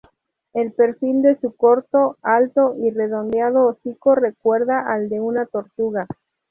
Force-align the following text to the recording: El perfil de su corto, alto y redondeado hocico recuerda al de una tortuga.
El 0.53 0.71
perfil 0.73 1.21
de 1.21 1.39
su 1.41 1.55
corto, 1.55 2.17
alto 2.23 2.73
y 2.81 2.89
redondeado 2.89 3.67
hocico 3.67 4.15
recuerda 4.15 4.79
al 4.91 5.09
de 5.09 5.19
una 5.21 5.45
tortuga. 5.45 6.07